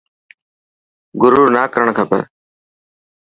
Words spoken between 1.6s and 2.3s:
ڪرڻ کپي.